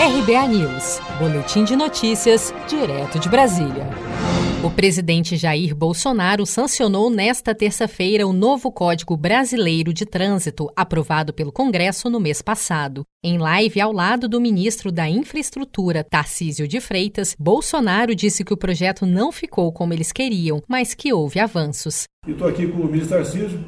[0.00, 3.86] RBA News, Boletim de Notícias, direto de Brasília.
[4.64, 11.52] O presidente Jair Bolsonaro sancionou nesta terça-feira o novo Código Brasileiro de Trânsito, aprovado pelo
[11.52, 13.04] Congresso no mês passado.
[13.22, 18.56] Em live ao lado do ministro da Infraestrutura, Tarcísio de Freitas, Bolsonaro disse que o
[18.56, 22.04] projeto não ficou como eles queriam, mas que houve avanços.
[22.26, 23.62] Estou aqui com o ministro Tarcísio,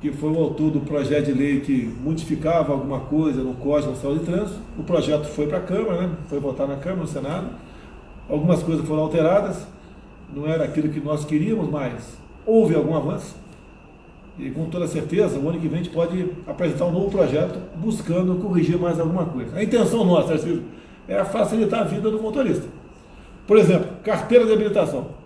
[0.00, 4.18] que foi o autor do projeto de lei que modificava alguma coisa no Código Nacional
[4.18, 4.58] de Trânsito.
[4.78, 6.10] O projeto foi para a Câmara, né?
[6.28, 7.48] foi votar na Câmara, no Senado.
[8.28, 9.66] Algumas coisas foram alteradas,
[10.34, 12.16] não era aquilo que nós queríamos, mas
[12.46, 13.36] houve algum avanço.
[14.38, 17.58] E com toda certeza, o ano que vem a gente pode apresentar um novo projeto
[17.76, 19.54] buscando corrigir mais alguma coisa.
[19.56, 20.62] A intenção nossa, Tarcísio,
[21.06, 22.66] é facilitar a vida do motorista.
[23.46, 25.19] Por exemplo, carteira de habilitação.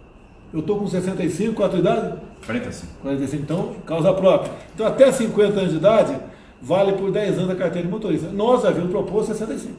[0.54, 2.14] Eu estou com 65, qual a tua idade?
[2.46, 2.92] 45.
[3.02, 4.52] 45, então, causa própria.
[4.72, 6.16] Então, até 50 anos de idade,
[6.62, 8.28] vale por 10 anos a carteira de motorista.
[8.28, 9.74] Nós havíamos proposto 65.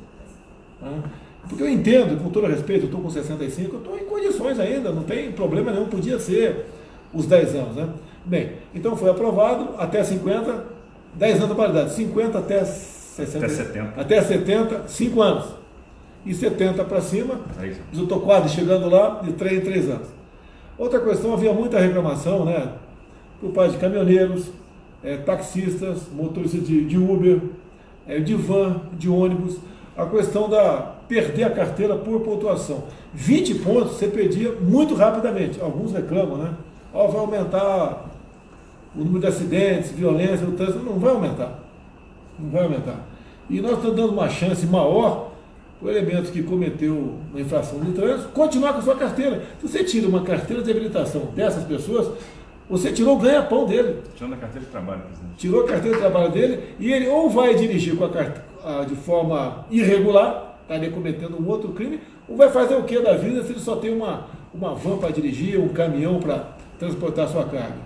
[1.47, 4.91] Porque eu entendo, com todo respeito, eu estou com 65, eu estou em condições ainda,
[4.91, 6.65] não tem problema nenhum, podia ser
[7.13, 7.75] os 10 anos.
[7.77, 7.87] Né?
[8.25, 10.61] Bem, então foi aprovado até 50,
[11.13, 14.01] 10 anos de validade, 50 até 60, até 70.
[14.01, 15.45] Até 70, 5 anos.
[16.25, 20.24] E 70 para cima, é eu estou quase chegando lá, de 3 em 3 anos.
[20.77, 22.73] Outra questão, havia muita reclamação, né?
[23.39, 24.49] Por parte de caminhoneiros,
[25.03, 27.39] é, taxistas, motoristas de, de Uber,
[28.07, 29.57] é, de van, de ônibus,
[29.97, 32.83] a questão da perder a carteira por pontuação.
[33.13, 35.61] 20 pontos você perdia muito rapidamente.
[35.61, 36.53] Alguns reclamam, né?
[36.93, 38.05] Ó, vai aumentar
[38.95, 40.83] o número de acidentes, violência, o trânsito.
[40.83, 41.59] Não vai aumentar.
[42.39, 42.99] Não vai aumentar.
[43.49, 45.31] E nós estamos dando uma chance maior
[45.81, 49.43] o elemento que cometeu uma infração de trânsito continuar com a sua carteira.
[49.59, 52.11] Se você tira uma carteira de habilitação dessas pessoas,
[52.69, 54.01] você tirou o ganha-pão dele.
[54.15, 55.35] Tirou a carteira de trabalho, presidente.
[55.37, 58.45] Tirou a carteira de trabalho dele e ele ou vai dirigir com a carteira,
[58.87, 63.43] de forma irregular, estaria cometendo um outro crime, ou vai fazer o que da vida
[63.43, 67.85] se ele só tem uma, uma van para dirigir, um caminhão para transportar sua carga.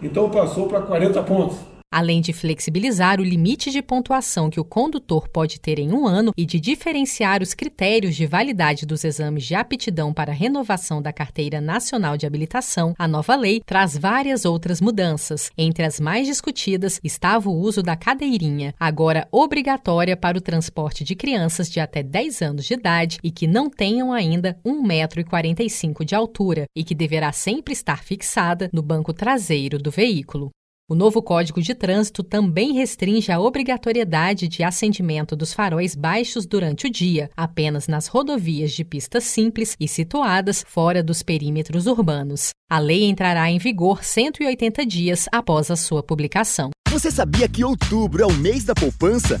[0.00, 1.58] Então passou para 40 pontos
[1.90, 6.32] além de flexibilizar o limite de pontuação que o condutor pode ter em um ano
[6.36, 11.60] e de diferenciar os critérios de validade dos exames de aptidão para renovação da Carteira
[11.60, 15.50] Nacional de Habilitação, a nova lei traz várias outras mudanças.
[15.58, 21.16] Entre as mais discutidas estava o uso da cadeirinha, agora obrigatória para o transporte de
[21.16, 26.14] crianças de até 10 anos de idade e que não tenham ainda 1,45 m de
[26.14, 30.50] altura e que deverá sempre estar fixada no banco traseiro do veículo.
[30.90, 36.88] O novo Código de Trânsito também restringe a obrigatoriedade de acendimento dos faróis baixos durante
[36.88, 42.50] o dia, apenas nas rodovias de pista simples e situadas fora dos perímetros urbanos.
[42.68, 46.70] A lei entrará em vigor 180 dias após a sua publicação.
[46.88, 49.40] Você sabia que outubro é o mês da poupança?